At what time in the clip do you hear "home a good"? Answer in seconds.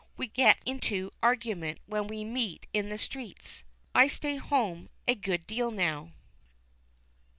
4.45-5.45